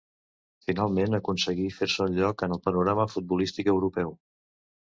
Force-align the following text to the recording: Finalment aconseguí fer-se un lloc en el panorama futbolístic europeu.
Finalment 0.69 1.17
aconseguí 1.17 1.67
fer-se 1.75 2.01
un 2.07 2.17
lloc 2.21 2.43
en 2.49 2.57
el 2.57 2.63
panorama 2.71 3.07
futbolístic 3.15 3.73
europeu. 3.77 4.15